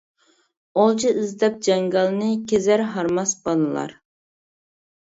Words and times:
ئولجا 0.83 1.11
ئىزدەپ 1.23 1.59
جاڭگالنى، 1.67 2.31
كېزەر 2.53 2.87
ھارماس 2.97 3.39
بالىلار. 3.47 3.97